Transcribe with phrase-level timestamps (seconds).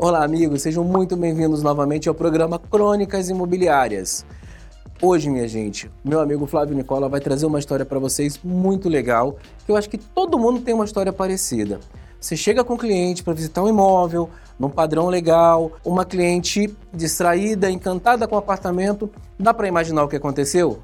[0.00, 4.24] Olá, amigos, sejam muito bem-vindos novamente ao programa Crônicas Imobiliárias.
[5.02, 9.36] Hoje, minha gente, meu amigo Flávio Nicola vai trazer uma história para vocês muito legal,
[9.66, 11.80] que eu acho que todo mundo tem uma história parecida.
[12.20, 17.68] Você chega com um cliente para visitar um imóvel, num padrão legal, uma cliente distraída,
[17.68, 20.78] encantada com o apartamento, dá para imaginar o que aconteceu?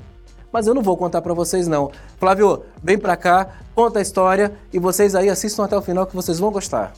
[0.53, 1.89] Mas eu não vou contar para vocês não.
[2.19, 6.17] Flávio, vem para cá, conta a história e vocês aí assistam até o final que
[6.17, 6.93] vocês vão gostar.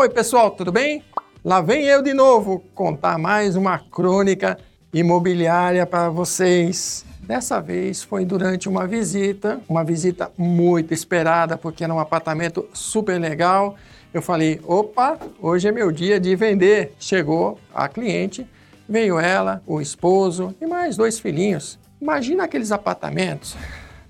[0.00, 1.04] Oi, pessoal, tudo bem?
[1.44, 4.56] Lá vem eu de novo contar mais uma crônica
[4.94, 7.04] imobiliária para vocês.
[7.20, 13.20] Dessa vez foi durante uma visita, uma visita muito esperada, porque era um apartamento super
[13.20, 13.76] legal.
[14.14, 16.94] Eu falei: opa, hoje é meu dia de vender.
[16.98, 18.48] Chegou a cliente,
[18.88, 21.78] veio ela, o esposo e mais dois filhinhos.
[22.00, 23.54] Imagina aqueles apartamentos,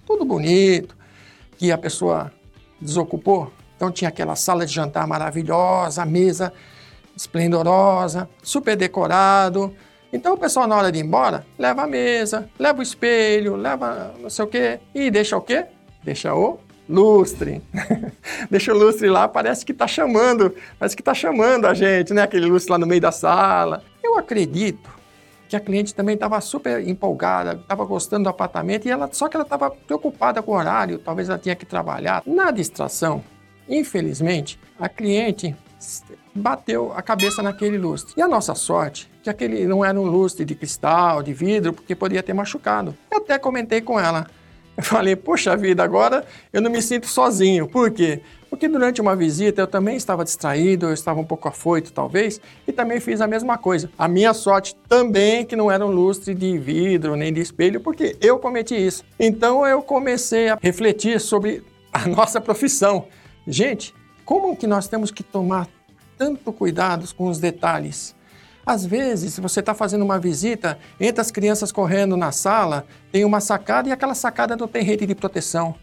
[0.07, 0.96] tudo bonito,
[1.59, 2.33] que a pessoa
[2.80, 3.51] desocupou
[3.81, 6.53] então tinha aquela sala de jantar maravilhosa, mesa
[7.17, 9.75] esplendorosa, super decorado.
[10.13, 14.15] Então o pessoal na hora de ir embora, leva a mesa, leva o espelho, leva
[14.21, 15.65] não sei o quê e deixa o quê?
[16.05, 17.63] Deixa o lustre.
[18.51, 22.21] deixa o lustre lá, parece que está chamando, parece que está chamando a gente, né?
[22.21, 23.83] Aquele lustre lá no meio da sala.
[24.05, 24.91] Eu acredito
[25.49, 29.39] que a cliente também estava super empolgada, estava gostando do apartamento e ela só que
[29.39, 32.23] ela estava preocupada com o horário, talvez ela tinha que trabalhar.
[32.27, 33.25] Na distração,
[33.69, 35.57] Infelizmente, a cliente
[36.35, 38.15] bateu a cabeça naquele lustre.
[38.17, 41.95] E a nossa sorte, que aquele não era um lustre de cristal, de vidro, porque
[41.95, 42.95] poderia ter machucado.
[43.11, 44.27] Eu até comentei com ela.
[44.77, 47.69] Eu falei, poxa vida, agora eu não me sinto sozinho.
[47.69, 48.23] Por quê?
[48.49, 52.73] Porque durante uma visita eu também estava distraído, eu estava um pouco afoito talvez, e
[52.73, 53.91] também fiz a mesma coisa.
[53.99, 58.17] A minha sorte também que não era um lustre de vidro nem de espelho, porque
[58.21, 59.05] eu cometi isso.
[59.19, 63.07] Então eu comecei a refletir sobre a nossa profissão.
[63.46, 63.95] Gente,
[64.25, 65.69] como que nós temos que tomar
[66.17, 68.15] tanto cuidado com os detalhes?
[68.65, 73.25] Às vezes, se você está fazendo uma visita, entra as crianças correndo na sala, tem
[73.25, 75.75] uma sacada e aquela sacada não tem rede de proteção.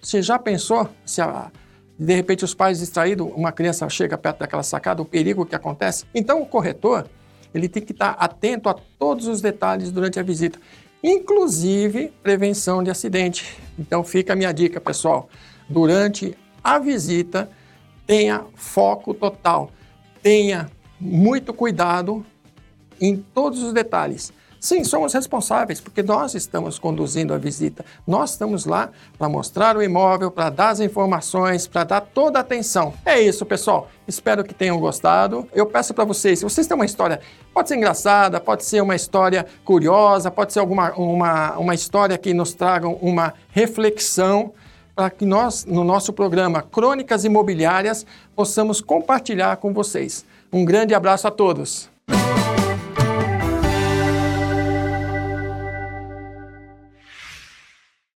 [0.00, 1.50] Você já pensou se a,
[1.98, 6.04] de repente os pais distraídos, uma criança chega perto daquela sacada, o perigo que acontece?
[6.14, 7.08] Então o corretor,
[7.52, 10.58] ele tem que estar atento a todos os detalhes durante a visita,
[11.02, 13.58] inclusive prevenção de acidente.
[13.78, 15.28] Então fica a minha dica, pessoal.
[15.68, 17.50] Durante a visita,
[18.06, 19.70] tenha foco total,
[20.22, 22.24] tenha muito cuidado
[23.00, 24.32] em todos os detalhes.
[24.60, 27.82] Sim, somos responsáveis porque nós estamos conduzindo a visita.
[28.06, 32.42] Nós estamos lá para mostrar o imóvel, para dar as informações, para dar toda a
[32.42, 32.92] atenção.
[33.06, 33.88] É isso, pessoal.
[34.06, 35.48] Espero que tenham gostado.
[35.54, 37.20] Eu peço para vocês, se vocês têm uma história,
[37.54, 42.34] pode ser engraçada, pode ser uma história curiosa, pode ser alguma uma, uma história que
[42.34, 44.52] nos traga uma reflexão
[45.00, 48.04] para que nós, no nosso programa Crônicas Imobiliárias,
[48.36, 50.26] possamos compartilhar com vocês.
[50.52, 51.88] Um grande abraço a todos.